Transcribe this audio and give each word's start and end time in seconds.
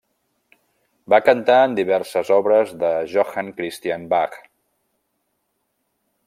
Va 1.13 1.19
cantar 1.27 1.57
en 1.65 1.75
diverses 1.79 2.31
obres 2.37 2.71
de 2.85 2.89
Johann 3.13 3.53
Christian 3.61 4.09
Bach. 4.15 4.39